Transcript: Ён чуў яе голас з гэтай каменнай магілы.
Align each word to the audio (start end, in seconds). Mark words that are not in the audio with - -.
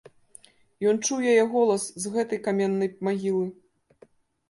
Ён 0.91 0.95
чуў 1.05 1.19
яе 1.35 1.43
голас 1.53 1.83
з 2.07 2.17
гэтай 2.17 2.43
каменнай 2.51 2.89
магілы. 3.09 3.45